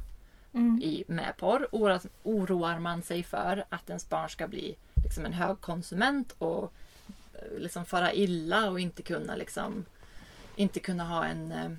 Mm. 0.53 0.81
i, 0.83 1.03
med 1.07 1.33
porr. 1.37 1.67
Oroar, 1.71 2.01
oroar 2.23 2.79
man 2.79 3.01
sig 3.01 3.23
för 3.23 3.65
att 3.69 3.89
ens 3.89 4.09
barn 4.09 4.29
ska 4.29 4.47
bli 4.47 4.75
liksom 5.03 5.25
en 5.25 5.33
hög 5.33 5.61
konsument 5.61 6.31
och 6.37 6.73
liksom 7.57 7.85
fara 7.85 8.13
illa 8.13 8.69
och 8.69 8.79
inte 8.79 9.01
kunna 9.01 9.35
liksom 9.35 9.85
inte 10.55 10.79
kunna 10.79 11.03
ha 11.03 11.25
en 11.25 11.51
eh, 11.51 11.69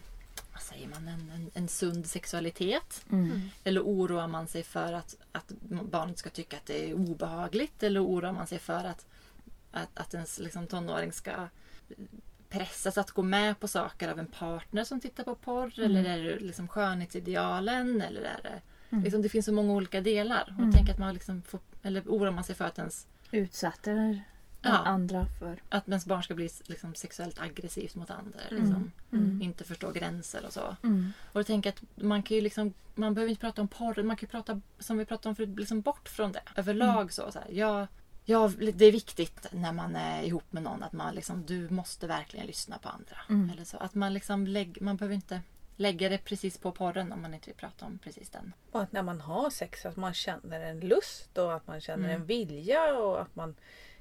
vad 0.53 0.63
säger 0.63 0.89
man, 0.89 1.09
en, 1.09 1.31
en, 1.35 1.51
en 1.55 1.69
sund 1.69 2.07
sexualitet. 2.07 3.05
Mm. 3.13 3.41
Eller 3.65 3.81
oroar 3.83 4.27
man 4.27 4.47
sig 4.47 4.63
för 4.63 4.93
att, 4.93 5.17
att 5.33 5.53
barnet 5.69 6.19
ska 6.19 6.31
tycka 6.31 6.57
att 6.57 6.67
det 6.67 6.91
är 6.91 6.95
obehagligt? 6.95 7.83
Eller 7.83 8.05
oroar 8.05 8.33
man 8.33 8.47
sig 8.47 8.59
för 8.59 8.85
att, 8.85 9.07
att, 9.73 9.89
att 9.95 10.15
ens 10.15 10.39
liksom, 10.39 10.67
tonåring 10.67 11.13
ska 11.13 11.49
pressas 12.49 12.99
att 12.99 13.11
gå 13.11 13.23
med 13.23 13.61
på 13.61 13.69
saker 13.69 14.09
av 14.09 14.19
en 14.19 14.27
partner 14.27 14.85
som 14.85 15.01
tittar 15.01 15.25
på 15.25 15.35
porr? 15.35 15.79
Mm. 15.79 15.97
Eller 15.97 16.11
är 16.19 16.25
det 16.25 16.41
liksom 16.41 16.69
skönhetsidealen? 16.69 18.03
Eller 18.03 18.21
är 18.21 18.41
det, 18.43 18.61
Mm. 18.93 19.05
liksom, 19.05 19.23
det 19.23 19.29
finns 19.29 19.47
så 19.47 19.53
många 19.53 19.73
olika 19.73 20.01
delar. 20.01 20.43
Och 20.57 20.59
Mm. 20.63 20.73
tänker 20.73 20.93
att 20.93 20.99
man 20.99 21.15
liksom 21.15 21.43
får, 21.43 21.61
eller 21.83 22.03
oroar 22.03 22.31
man 22.31 22.45
sig 22.45 22.55
för 22.55 22.65
att 22.65 22.79
ens, 22.79 23.07
Utsätter 23.31 24.23
Ja. 24.63 24.71
andra 24.71 25.27
för. 25.39 25.63
att 25.69 25.89
ens 25.89 26.07
barn 26.07 26.23
ska 26.23 26.35
bli 26.35 26.51
liksom, 26.67 26.95
sexuellt 26.95 27.41
aggressivt 27.41 27.95
mot 27.95 28.11
andra? 28.11 28.41
Mm. 28.51 28.63
Liksom, 28.63 28.93
Mm. 29.13 29.43
Inte 29.43 29.65
förstå 29.65 29.91
gränser 29.93 30.45
och 30.47 30.53
så. 30.53 30.77
Mm. 30.83 31.13
Och 31.33 31.39
jag 31.41 31.47
tänker 31.47 31.71
att 31.71 31.83
man 31.95 32.23
kan 32.23 32.35
ju 32.35 32.41
liksom, 32.41 32.75
man 32.95 33.15
behöver 33.15 33.31
inte 33.31 33.41
prata 33.41 33.63
om 33.63 33.69
porr, 33.69 34.03
man 34.03 34.17
kan 34.17 34.27
ju 34.27 34.31
prata 34.31 34.61
som 34.79 34.99
vi 34.99 35.05
pratade 35.05 35.29
om 35.29 35.37
förut, 35.37 35.59
liksom 35.59 35.81
bort 35.81 36.09
från 36.09 36.33
det. 36.33 36.43
Överlag 36.57 37.13
så. 37.13 37.33
så 37.33 37.39
här, 37.39 37.49
ja, 37.51 37.87
ja, 38.25 38.51
det 38.75 38.85
är 38.85 38.93
viktigt 38.93 39.47
när 39.53 39.73
man 39.73 39.97
är 39.97 40.23
ihop 40.23 40.53
med 40.53 40.63
någon 40.63 40.83
att 40.83 40.93
man 40.93 41.15
liksom, 41.15 41.47
du 41.47 41.69
måste 41.71 42.07
verkligen 42.07 42.47
lyssna 42.47 42.79
på 42.79 42.89
andra. 42.89 43.17
Mm. 43.29 43.51
Eller 43.51 43.65
så. 43.65 43.77
Att 43.77 43.95
man 43.95 44.15
liksom, 44.15 44.47
lägg, 44.47 44.79
man 44.83 44.97
behöver 44.97 45.15
inte 45.15 45.41
lägga 45.77 46.09
det 46.09 46.19
precis 46.19 46.59
på 46.59 46.73
porren 46.73 47.13
om 47.13 47.23
man 47.23 47.35
inte 47.35 47.47
vill 47.47 47.57
prata 47.57 47.87
om 47.87 47.99
precis 47.99 48.31
den. 48.31 48.53
Och 48.71 48.83
att 48.83 48.93
när 48.93 49.03
man 49.03 49.21
har 49.21 49.51
sex 49.51 49.87
att 49.87 49.97
man 49.97 50.15
känner 50.15 50.61
en 50.61 50.81
lust 50.81 51.39
och 51.39 51.55
att 51.55 51.67
man 51.67 51.81
känner 51.81 52.09
Mm. 52.09 52.21
en 52.21 52.27
vilja 52.27 52.99
och 52.99 53.21
att 53.23 53.37
man 53.37 53.55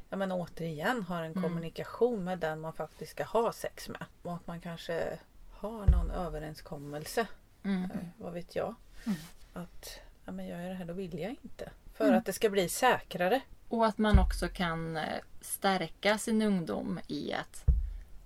ja, 0.10 0.18
men 0.18 0.32
återigen 0.32 1.04
har 1.04 1.22
en 1.24 1.32
Mm. 1.32 1.44
kommunikation 1.44 2.24
med 2.24 2.40
den 2.40 2.60
man 2.62 2.74
faktiskt 2.74 3.12
ska 3.12 3.24
ha 3.24 3.52
sex 3.54 3.90
med. 3.90 4.06
Och 4.22 4.34
att 4.36 4.48
man 4.48 4.62
kanske 4.62 5.20
har 5.52 5.86
någon 5.86 6.12
överenskommelse, 6.12 7.28
Mm. 7.64 7.84
eh, 7.84 7.90
vad 8.18 8.34
vet 8.34 8.56
jag. 8.56 8.76
Mm. 9.06 9.18
Att 9.54 10.00
ja, 10.26 10.32
men 10.32 10.48
gör 10.48 10.60
jag 10.60 10.70
det 10.72 10.76
här 10.76 10.86
då 10.86 10.94
vill 10.94 11.20
jag 11.20 11.32
inte. 11.44 11.72
För 11.94 12.06
Mm. 12.06 12.18
att 12.18 12.26
det 12.26 12.34
ska 12.34 12.50
bli 12.50 12.70
säkrare. 12.70 13.42
Och 13.70 13.86
att 13.86 13.98
man 13.98 14.20
också 14.20 14.48
kan 14.48 14.98
eh, 14.98 15.04
stärka 15.42 16.18
sin 16.18 16.42
ungdom 16.42 17.00
i 17.08 17.34
att 17.34 17.64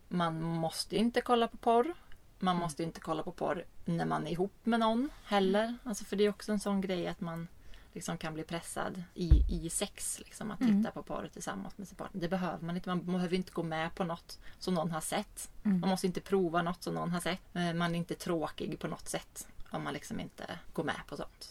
man 0.07 0.41
måste 0.41 0.95
inte 0.95 1.21
kolla 1.21 1.47
på 1.47 1.57
porr. 1.57 1.93
Man 2.39 2.55
måste 2.57 2.83
inte 2.83 2.99
kolla 2.99 3.23
på 3.23 3.31
porr 3.31 3.65
när 3.85 4.05
man 4.05 4.27
är 4.27 4.31
ihop 4.31 4.53
med 4.63 4.79
någon 4.79 5.09
heller. 5.25 5.77
Alltså 5.83 6.05
för 6.05 6.15
det 6.15 6.23
är 6.23 6.29
också 6.29 6.51
en 6.51 6.59
sån 6.59 6.81
grej 6.81 7.07
att 7.07 7.21
man 7.21 7.47
liksom 7.93 8.17
kan 8.17 8.33
bli 8.33 8.43
pressad 8.43 9.03
i, 9.13 9.29
i 9.49 9.69
sex. 9.69 10.19
Liksom, 10.19 10.51
att 10.51 10.59
titta 10.59 10.91
på 10.91 11.03
porr 11.03 11.29
tillsammans 11.33 11.77
med 11.77 11.87
sin 11.87 11.97
partner. 11.97 12.21
Det 12.21 12.27
behöver 12.29 12.65
man 12.65 12.75
inte. 12.75 12.89
Man 12.89 13.05
behöver 13.05 13.35
inte 13.35 13.51
gå 13.51 13.63
med 13.63 13.95
på 13.95 14.03
något 14.03 14.39
som 14.59 14.73
någon 14.73 14.91
har 14.91 15.01
sett. 15.01 15.49
Man 15.79 15.89
måste 15.89 16.07
inte 16.07 16.21
prova 16.21 16.61
något 16.61 16.83
som 16.83 16.93
någon 16.93 17.11
har 17.11 17.19
sett. 17.19 17.39
Eh, 17.53 17.73
Man 17.73 17.95
är 17.95 17.99
inte 17.99 18.15
tråkig 18.15 18.79
på 18.79 18.87
något 18.87 19.07
sätt 19.09 19.47
om 19.71 19.83
man 19.83 19.93
liksom 19.93 20.19
inte 20.19 20.59
går 20.73 20.83
med 20.83 21.01
på 21.07 21.17
sånt. 21.17 21.49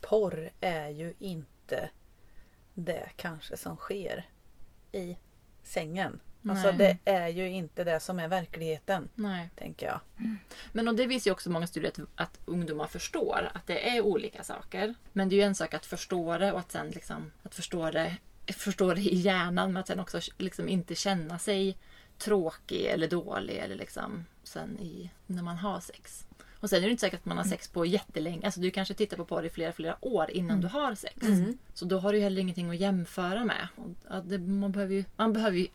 Porr 0.00 0.50
är 0.60 0.88
ju 0.88 1.14
inte 1.18 1.90
det 2.74 3.08
kanske 3.16 3.56
som 3.56 3.76
sker 3.76 4.28
i 4.92 5.16
sängen. 5.62 6.20
Alltså 6.48 6.72
Nej. 6.72 6.98
det 7.04 7.10
är 7.12 7.28
ju 7.28 7.48
inte 7.48 7.84
det 7.84 8.00
som 8.00 8.18
är 8.18 8.28
verkligheten. 8.28 9.08
Nej. 9.14 9.50
Tänker 9.56 9.86
jag. 9.86 10.00
Men 10.72 10.88
och 10.88 10.94
det 10.94 11.06
visar 11.06 11.28
ju 11.28 11.32
också 11.32 11.50
många 11.50 11.66
studier 11.66 11.90
att, 11.90 12.00
att 12.14 12.38
ungdomar 12.44 12.86
förstår 12.86 13.50
att 13.54 13.66
det 13.66 13.96
är 13.96 14.00
olika 14.00 14.42
saker. 14.44 14.94
Men 15.12 15.28
det 15.28 15.34
är 15.34 15.36
ju 15.36 15.42
en 15.42 15.54
sak 15.54 15.74
att 15.74 15.86
förstå 15.86 16.38
det 16.38 16.52
och 16.52 16.58
att 16.58 16.72
sen 16.72 16.90
liksom 16.90 17.32
att 17.42 17.54
förstå 17.54 17.90
det, 17.90 18.16
förstå 18.52 18.94
det 18.94 19.00
i 19.00 19.16
hjärnan 19.16 19.72
men 19.72 19.80
att 19.80 19.86
sen 19.86 20.00
också 20.00 20.20
liksom 20.38 20.68
inte 20.68 20.94
känna 20.94 21.38
sig 21.38 21.76
tråkig 22.18 22.84
eller 22.84 23.08
dålig 23.08 23.56
eller 23.56 23.74
liksom 23.74 24.24
sen 24.42 24.78
i, 24.78 25.10
när 25.26 25.42
man 25.42 25.56
har 25.56 25.80
sex. 25.80 26.26
Och 26.62 26.70
sen 26.70 26.78
är 26.78 26.82
det 26.82 26.90
inte 26.90 27.00
säkert 27.00 27.20
att 27.20 27.26
man 27.26 27.36
har 27.36 27.44
sex 27.44 27.68
på 27.68 27.86
jättelänge. 27.86 28.40
Alltså 28.44 28.60
du 28.60 28.70
kanske 28.70 28.94
tittar 28.94 29.16
på 29.16 29.24
porr 29.24 29.44
i 29.44 29.50
flera, 29.50 29.72
flera 29.72 29.96
år 30.00 30.30
innan 30.30 30.60
du 30.60 30.68
har 30.68 30.94
sex. 30.94 31.26
Så 31.74 31.84
då 31.84 31.98
har 31.98 32.12
du 32.12 32.20
heller 32.20 32.40
ingenting 32.40 32.70
att 32.70 32.76
jämföra 32.76 33.44
med. 33.44 33.68
Och 34.08 34.24
det, 34.24 34.38
man, 34.38 34.72
behöver 34.72 34.94
ju, 34.94 35.04
man 35.16 35.32
behöver 35.32 35.58
ju 35.58 35.66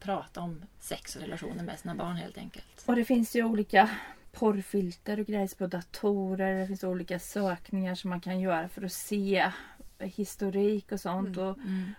prata 0.00 0.40
om 0.40 0.62
sex 0.78 1.16
och 1.16 1.22
relationer 1.22 1.64
med 1.64 1.78
sina 1.78 1.94
barn 1.94 2.16
helt 2.16 2.38
enkelt. 2.38 2.84
Och 2.86 2.96
det 2.96 3.04
finns 3.04 3.36
ju 3.36 3.44
olika 3.44 3.90
porrfilter 4.32 5.20
och 5.20 5.26
grejs 5.26 5.54
på 5.54 5.66
datorer. 5.66 6.60
Det 6.60 6.66
finns 6.66 6.84
olika 6.84 7.18
sökningar 7.18 7.94
som 7.94 8.10
man 8.10 8.20
kan 8.20 8.40
göra 8.40 8.68
för 8.68 8.84
att 8.84 8.92
se 8.92 9.50
historik 9.98 10.92
och 10.92 11.00
sånt. 11.00 11.36
Och 11.36 11.58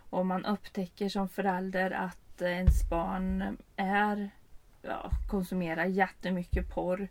om 0.10 0.27
man 0.27 0.45
upptäcker 0.45 1.10
som 1.10 1.29
förälder 1.29 1.91
att 1.91 2.41
ens 2.41 2.89
barn 2.89 3.57
är 3.75 4.29
ja, 4.81 5.12
konsumerar 5.29 5.86
jättemycket 5.86 6.69
porr. 6.69 7.07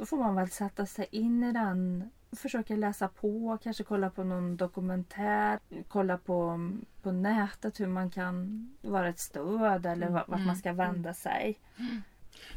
Då 0.00 0.06
får 0.06 0.16
man 0.16 0.34
väl 0.34 0.50
sätta 0.50 0.86
sig 0.86 1.06
in 1.10 1.44
i 1.44 1.52
den. 1.52 2.10
Försöka 2.32 2.76
läsa 2.76 3.08
på, 3.08 3.58
kanske 3.62 3.84
kolla 3.84 4.10
på 4.10 4.24
någon 4.24 4.56
dokumentär. 4.56 5.58
Kolla 5.88 6.18
på, 6.18 6.70
på 7.02 7.12
nätet 7.12 7.80
hur 7.80 7.86
man 7.86 8.10
kan 8.10 8.68
vara 8.80 9.08
ett 9.08 9.18
stöd 9.18 9.86
eller 9.86 10.08
vart 10.08 10.28
vart 10.28 10.40
man 10.46 10.56
ska 10.56 10.72
vända 10.72 11.14
sig. 11.14 11.58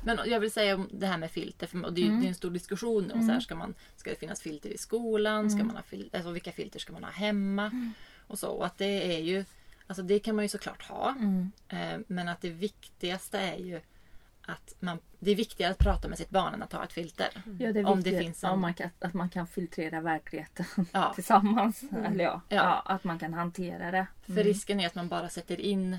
Men 0.03 0.17
jag 0.25 0.39
vill 0.39 0.51
säga 0.51 0.75
om 0.75 0.89
det 0.91 1.07
här 1.07 1.17
med 1.17 1.31
filter. 1.31 1.67
För 1.67 1.91
det, 1.91 2.01
är, 2.01 2.05
ju- 2.05 2.11
det 2.21 2.25
är 2.25 2.29
en 2.29 2.35
stor 2.35 2.49
diskussion 2.51 3.11
om 3.11 3.21
så 3.21 3.31
här, 3.31 3.39
ska, 3.39 3.55
man, 3.55 3.73
ska 3.95 4.09
det 4.09 4.15
finnas 4.15 4.41
filter 4.41 4.69
i 4.69 4.77
skolan? 4.77 5.49
Ska 5.51 5.63
man 5.63 5.75
ha 5.75 5.83
fil, 5.83 6.09
alltså, 6.13 6.31
vilka 6.31 6.51
filter 6.51 6.79
ska 6.79 6.93
man 6.93 7.03
ha 7.03 7.11
hemma? 7.11 7.71
Och 8.27 8.39
så. 8.39 8.47
Och 8.51 8.65
att 8.65 8.77
det 8.77 9.15
är 9.17 9.19
ju... 9.21 9.45
Alltså 9.87 10.03
det 10.03 10.19
kan 10.19 10.35
man 10.35 10.45
ju 10.45 10.49
såklart 10.49 10.83
ha. 10.89 11.15
Eh, 11.67 11.99
men 12.07 12.27
att 12.27 12.41
det 12.41 12.49
viktigaste 12.49 13.39
är 13.39 13.57
ju 13.57 13.81
att 14.45 14.75
man... 14.79 14.99
Det 15.19 15.31
är 15.31 15.35
viktigare 15.35 15.71
att 15.71 15.77
prata 15.77 16.07
med 16.07 16.17
sitt 16.17 16.29
barn 16.29 16.53
än 16.53 16.63
att 16.63 16.73
ha 16.73 16.83
ett 16.83 16.93
filter. 16.93 17.27
Ja, 17.59 17.71
det 17.73 17.79
är 17.79 17.85
Om 17.85 18.03
det 18.03 18.19
finns 18.19 18.43
en- 18.43 18.49
om 18.49 18.61
man 18.61 18.73
kan, 18.73 18.89
att 18.99 19.13
man 19.13 19.29
kan 19.29 19.47
filtrera 19.47 20.01
verkligheten 20.01 20.65
Ja. 20.91 21.11
tillsammans. 21.15 21.83
Eller 22.05 22.23
ja, 22.23 22.41
Ja. 22.49 22.55
ja. 22.55 22.93
att 22.93 23.03
man 23.03 23.19
kan 23.19 23.33
hantera 23.33 23.91
det. 23.91 24.07
För 24.25 24.43
risken 24.43 24.79
är 24.79 24.87
att 24.87 24.95
man 24.95 25.07
bara 25.07 25.29
sätter 25.29 25.59
in 25.61 25.97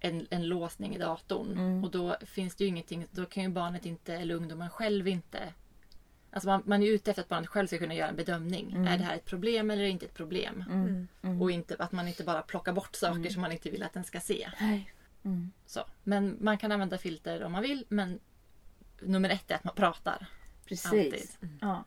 en, 0.00 0.26
en 0.30 0.48
låsning 0.48 0.94
i 0.94 0.98
datorn. 0.98 1.84
Och 1.84 1.90
då 1.90 2.16
finns 2.26 2.54
det 2.56 2.64
ju 2.64 2.68
ingenting, 2.68 3.06
då 3.10 3.24
kan 3.26 3.42
ju 3.42 3.48
barnet 3.48 3.86
inte, 3.86 4.14
eller 4.14 4.34
ungdomen 4.34 4.70
själv 4.70 5.08
inte 5.08 5.38
Alltså 6.30 6.48
man, 6.48 6.62
man 6.66 6.82
är 6.82 6.86
ute 6.86 7.10
efter 7.10 7.22
att 7.22 7.28
barnet 7.28 7.48
själv 7.48 7.66
ska 7.66 7.78
kunna 7.78 7.94
göra 7.94 8.08
en 8.08 8.16
bedömning. 8.16 8.86
Är 8.86 8.98
det 8.98 9.04
här 9.04 9.14
ett 9.16 9.24
problem 9.24 9.70
eller 9.70 9.84
inte 9.84 10.06
ett 10.06 10.14
problem? 10.14 10.64
Och 11.40 11.50
inte, 11.50 11.76
att 11.78 11.92
man 11.92 12.08
inte 12.08 12.24
bara 12.24 12.42
plockar 12.42 12.72
bort 12.72 12.94
saker 12.96 13.30
som 13.30 13.42
man 13.42 13.52
inte 13.52 13.70
vill 13.70 13.82
att 13.82 13.92
den 13.92 14.04
ska 14.04 14.20
se. 14.20 14.50
Nej. 14.60 14.90
Mm. 15.24 15.52
Så. 15.66 15.80
Men 16.02 16.36
man 16.40 16.58
kan 16.58 16.72
använda 16.72 16.98
filter 16.98 17.44
om 17.44 17.52
man 17.52 17.62
vill. 17.62 17.84
Men 17.88 18.20
nummer 19.00 19.30
ett 19.30 19.50
är 19.50 19.54
att 19.54 19.64
man 19.64 19.74
pratar. 19.74 20.26
Precis. 20.64 20.86
Alltid. 20.86 21.28
Ja. 21.60 21.84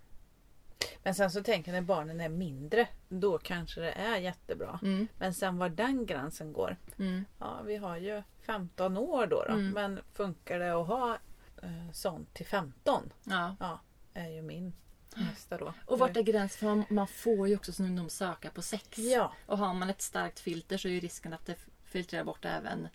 Men 1.03 1.15
sen 1.15 1.31
så 1.31 1.43
tänker 1.43 1.73
jag 1.73 1.81
när 1.81 1.87
barnen 1.87 2.21
är 2.21 2.29
mindre. 2.29 2.87
Då 3.09 3.37
kanske 3.37 3.81
det 3.81 3.91
är 3.91 4.17
jättebra. 4.17 4.79
Mm. 4.83 5.07
Men 5.19 5.33
sen 5.33 5.57
var 5.57 5.69
den 5.69 6.05
gränsen 6.05 6.53
går. 6.53 6.77
Mm. 6.99 7.25
Ja, 7.39 7.61
vi 7.65 7.75
har 7.75 7.97
ju 7.97 8.23
15 8.41 8.97
år 8.97 9.27
då. 9.27 9.43
då. 9.47 9.53
Mm. 9.53 9.69
Men 9.69 9.99
funkar 10.13 10.59
det 10.59 10.81
att 10.81 10.87
ha 10.87 11.17
eh, 11.63 11.91
sånt 11.93 12.33
till 12.33 12.45
15? 12.45 13.13
Ja. 13.23 13.55
Ja, 13.59 13.79
är 14.13 14.29
ju 14.29 14.41
min 14.41 14.73
nästa 15.15 15.57
då. 15.57 15.73
Och 15.85 15.99
vart 15.99 16.17
är 16.17 16.21
gränsen? 16.21 16.59
För 16.59 16.65
man, 16.75 16.85
man 16.89 17.07
får 17.07 17.47
ju 17.47 17.55
också 17.55 17.73
som 17.73 17.85
ungdom 17.85 18.09
söka 18.09 18.49
på 18.49 18.61
sex. 18.61 18.97
Ja. 18.97 19.33
Och 19.45 19.57
har 19.57 19.73
man 19.73 19.89
ett 19.89 20.01
starkt 20.01 20.39
filter 20.39 20.77
så 20.77 20.87
är 20.87 20.91
ju 20.91 20.99
risken 20.99 21.33
att 21.33 21.45
det 21.45 21.55
filtrerar 21.83 22.23
bort 22.23 22.45
även, 22.45 22.87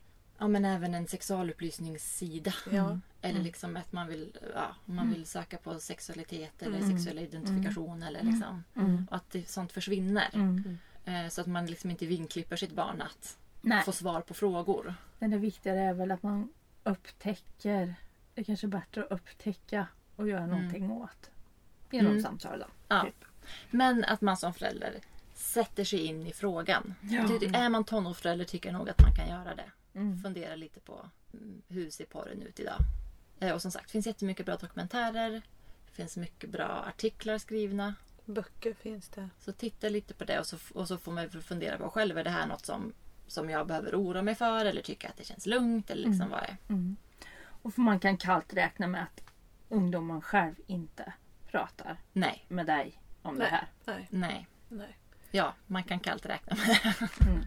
ja, 0.43 0.49
men 0.49 0.65
även 0.65 0.95
en 0.95 1.07
sexualupplysningssida. 1.07 2.53
Ja. 2.71 2.99
Eller 3.23 3.41
liksom 3.41 3.77
att 3.77 3.93
man 3.93 4.09
vill, 4.09 4.39
ja, 4.55 4.75
man 4.85 5.11
vill 5.13 5.27
söka 5.27 5.59
på 5.59 5.79
sexualitet 5.79 6.63
eller 6.63 6.81
sexuell 6.81 7.19
identifikation. 7.19 8.03
Eller 8.03 8.23
liksom, 8.23 8.65
Och 9.11 9.17
att 9.17 9.31
det, 9.31 9.49
sånt 9.49 9.73
försvinner. 9.73 10.31
Mm. 10.35 10.79
Eh, 11.05 11.29
Så 11.29 11.41
att 11.41 11.47
man 11.47 11.67
liksom 11.67 11.91
inte 11.91 12.07
vinklipper 12.07 12.57
sitt 12.57 12.73
barn 12.73 13.03
att 13.03 13.39
Nej, 13.61 13.85
få 13.85 13.93
svar 13.93 14.21
på 14.21 14.35
frågor. 14.35 14.95
men 15.19 15.31
det 15.31 15.39
viktigare 15.39 15.81
är 15.81 15.93
väl 15.95 16.11
att 16.11 16.23
man 16.23 16.49
upptäcker. 16.85 17.95
Det 18.35 18.41
är 18.41 18.45
kanske 18.45 18.67
bättre 18.67 19.05
att 19.05 19.11
upptäcka 19.13 19.87
och 20.17 20.29
göra 20.29 20.47
någonting 20.47 20.91
åt. 20.91 21.31
Genom 21.91 22.11
Mm. 22.11 22.23
samtal 22.23 22.59
då. 22.59 22.67
Ja. 22.89 23.03
Typ. 23.05 23.25
Men 23.71 24.05
att 24.05 24.21
man 24.21 24.37
som 24.37 24.55
förälder 24.55 24.95
sätter 25.35 25.85
sig 25.85 25.99
in 26.07 26.27
i 26.27 26.33
frågan. 26.33 26.95
Ja. 27.01 27.21
Är 27.53 27.69
man 27.69 27.85
tonårsförälder 27.85 28.45
tycker 28.45 28.69
jag 28.71 28.79
nog 28.79 28.89
att 28.91 29.01
man 29.01 29.15
kan 29.15 29.29
göra 29.29 29.55
det. 29.55 29.71
Mm. 29.95 30.19
Fundera 30.23 30.55
lite 30.57 30.81
på 30.81 31.11
mm, 31.33 31.63
hur 31.69 31.91
ser 31.91 32.05
porren 32.05 32.43
ut 32.43 32.61
idag. 32.61 32.79
Eh, 33.41 33.53
Och 33.55 33.63
som 33.63 33.71
sagt, 33.71 33.87
det 33.87 33.93
finns 33.93 34.07
jättemycket 34.07 34.47
bra 34.47 34.57
dokumentärer. 34.57 35.31
Det 35.87 35.93
finns 35.93 36.17
mycket 36.17 36.51
bra 36.51 36.85
artiklar 36.89 37.39
skrivna. 37.39 37.95
Böcker 38.25 38.75
finns 38.75 39.09
det. 39.09 39.29
Så 39.41 39.53
titta 39.53 39.89
lite 39.89 40.15
på 40.15 40.25
det 40.25 40.39
och 40.41 40.47
så, 40.47 40.57
och 40.75 40.89
så 40.89 40.99
får 40.99 41.13
man 41.13 41.31
fundera 41.31 41.79
på 41.79 41.89
själv. 41.91 42.19
Är 42.19 42.25
det 42.25 42.31
här 42.31 42.47
något 42.47 42.67
som, 42.67 42.93
som 43.27 43.51
jag 43.51 43.67
behöver 43.67 43.95
oroa 43.95 44.23
mig 44.23 44.35
för? 44.35 44.65
Eller 44.65 44.83
tycker 44.83 45.05
jag 45.05 45.11
att 45.11 45.17
det 45.19 45.25
känns 45.25 45.47
lugnt? 45.47 45.91
Eller 45.91 46.09
liksom 46.09 46.29
vad 46.31 46.41
är... 46.43 46.57
Och 47.65 47.75
för 47.75 47.81
man 47.81 48.01
kan 48.01 48.17
kallt 48.17 48.55
räkna 48.55 48.87
med 48.87 49.03
att 49.03 49.23
ungdomen 49.69 50.21
själv 50.23 50.55
inte 50.67 51.13
pratar 51.51 51.97
Nej, 52.13 52.45
med 52.49 52.67
dig 52.67 53.01
om 53.23 53.39
det 53.39 53.45
här. 53.45 53.67
Nej. 53.85 54.09
nej. 54.11 54.49
Nej. 54.69 54.97
Ja, 55.31 55.55
man 55.67 55.85
kan 55.85 56.01
kallt 56.01 56.27
räkna 56.27 56.57
med 56.57 56.79
det. 56.83 57.47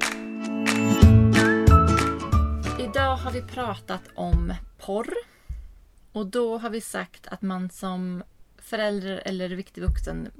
Idag 2.93 3.15
har 3.15 3.31
vi 3.31 3.41
pratat 3.41 4.01
om 4.15 4.53
porr. 4.77 5.13
Och 6.11 6.25
då 6.27 6.57
har 6.57 6.69
vi 6.69 6.81
sagt 6.81 7.27
att 7.27 7.41
man 7.41 7.69
som 7.69 8.23
förälder 8.57 9.21
eller 9.25 9.49
viktig 9.49 9.81
vuxen 9.81 10.31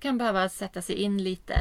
kan 0.00 0.18
behöva 0.18 0.48
sätta 0.48 0.82
sig 0.82 0.96
in 0.96 1.22
lite 1.22 1.54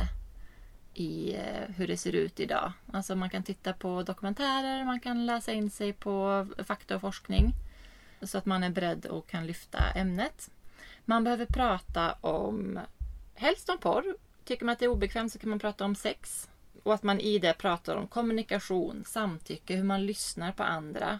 i 0.94 1.36
eh, 1.36 1.76
hur 1.76 1.88
det 1.88 1.98
ser 1.98 2.16
ut 2.16 2.40
idag. 2.40 2.72
Alltså 2.94 3.16
man 3.16 3.30
kan 3.30 3.44
titta 3.44 3.74
på 3.74 4.04
dokumentärer, 4.04 4.86
man 4.86 5.00
kan 5.00 5.26
läsa 5.26 5.52
in 5.52 5.70
sig 5.70 5.94
på 5.94 6.48
fakta 6.64 6.96
och 6.96 7.02
forskning. 7.02 7.54
Så 8.22 8.38
att 8.38 8.46
man 8.46 8.64
är 8.64 8.70
beredd 8.70 9.06
och 9.06 9.28
kan 9.28 9.48
lyfta 9.48 9.80
ämnet. 9.96 10.50
Man 11.06 11.24
behöver 11.24 11.46
prata 11.46 12.14
om, 12.14 12.80
helst 13.36 13.70
om 13.70 13.78
porr. 13.78 14.16
Tycker 14.44 14.66
man 14.66 14.74
att 14.74 14.80
det 14.80 14.86
är 14.86 14.90
obekvämt 14.90 15.34
så 15.34 15.40
kan 15.40 15.50
man 15.50 15.60
prata 15.60 15.86
om 15.86 15.96
sex. 15.96 16.50
Och 16.88 16.94
att 16.94 17.04
man 17.04 17.20
i 17.20 17.40
det 17.40 17.54
pratar 17.54 17.96
om 17.96 18.08
kommunikation, 18.08 19.04
samtycke, 19.06 19.76
hur 19.76 19.84
man 19.84 20.06
lyssnar 20.06 20.52
på 20.52 20.64
andra. 20.64 21.20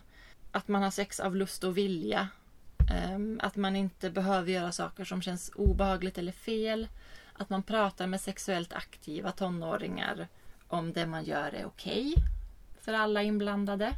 Att 0.52 0.68
man 0.68 0.84
har 0.84 0.92
sex 0.92 1.20
av 1.20 1.36
lust 1.36 1.64
och 1.64 1.78
vilja. 1.78 2.28
Ehm, 2.92 3.40
att 3.44 3.56
man 3.56 3.76
inte 3.76 4.10
behöver 4.10 4.52
göra 4.52 4.72
saker 4.72 5.06
som 5.06 5.22
känns 5.22 5.52
obehagligt 5.56 6.18
eller 6.18 6.32
fel. 6.32 6.88
Att 7.34 7.50
man 7.50 7.64
pratar 7.64 8.08
med 8.08 8.22
sexuellt 8.22 8.74
aktiva 8.74 9.32
tonåringar 9.32 10.28
om 10.68 10.94
det 10.94 11.06
man 11.06 11.24
gör 11.24 11.56
är 11.56 11.66
okej 11.66 12.14
för 12.82 12.94
alla 12.94 13.24
inblandade. 13.24 13.94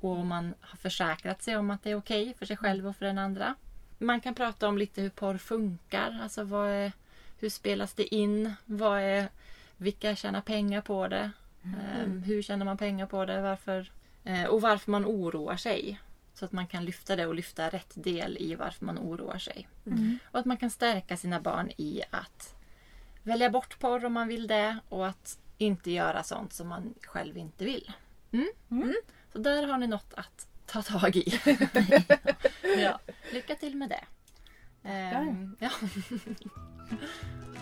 Och 0.00 0.10
om 0.10 0.28
man 0.28 0.54
har 0.60 0.76
försäkrat 0.76 1.42
sig 1.42 1.56
om 1.56 1.70
att 1.70 1.82
det 1.82 1.90
är 1.90 1.96
okej 1.96 2.34
för 2.38 2.46
sig 2.46 2.56
själv 2.56 2.88
och 2.88 2.96
för 2.96 3.06
den 3.06 3.18
andra. 3.18 3.54
Man 3.98 4.20
kan 4.20 4.34
prata 4.34 4.68
om 4.68 4.78
lite 4.78 5.02
hur 5.02 5.10
porr 5.10 5.38
funkar. 5.38 6.20
Alltså 6.22 6.44
vad 6.44 6.70
är, 6.70 6.92
hur 7.38 7.50
spelas 7.50 7.94
det 7.94 8.14
in? 8.14 8.54
Vad 8.64 9.00
är, 9.00 9.28
vilka 9.76 10.16
tjänar 10.16 10.40
pengar 10.40 10.80
på 10.80 11.08
det? 11.08 11.30
Ehm, 11.64 12.22
hur 12.22 12.42
tjänar 12.42 12.64
man 12.64 12.76
pengar 12.76 13.06
på 13.06 13.24
det? 13.24 13.40
Varför? 13.40 13.92
Eh, 14.24 14.44
och 14.44 14.60
varför 14.60 14.90
man 14.90 15.04
oroar 15.04 15.56
sig. 15.56 16.00
Så 16.34 16.44
att 16.44 16.52
man 16.52 16.66
kan 16.66 16.84
lyfta 16.84 17.16
det 17.16 17.26
och 17.26 17.34
lyfta 17.34 17.68
rätt 17.68 17.92
del 17.94 18.38
i 18.40 18.54
varför 18.54 18.84
man 18.84 18.98
oroar 18.98 19.38
sig. 19.38 19.68
Och 20.30 20.38
att 20.38 20.44
man 20.44 20.56
kan 20.56 20.70
stärka 20.70 21.16
sina 21.16 21.40
barn 21.40 21.70
i 21.76 22.02
att 22.10 22.54
välja 23.22 23.50
bort 23.50 23.78
porr 23.78 24.04
om 24.04 24.12
man 24.12 24.28
vill 24.28 24.46
det 24.46 24.78
och 24.88 25.06
att 25.06 25.38
inte 25.58 25.90
göra 25.90 26.22
sånt 26.22 26.52
som 26.52 26.68
man 26.68 26.94
själv 27.02 27.38
inte 27.38 27.64
vill. 27.64 27.92
Mm? 28.32 28.94
Så 29.32 29.38
där 29.38 29.66
har 29.66 29.78
ni 29.78 29.86
något 29.86 30.14
att 30.14 30.48
ta 30.66 30.82
tag 30.82 31.16
i. 31.16 31.40
ja, 32.78 33.00
lycka 33.32 33.54
till 33.54 33.76
med 33.76 33.88
det. 33.88 34.04
Ehm, 34.88 35.56
ja. 35.60 35.70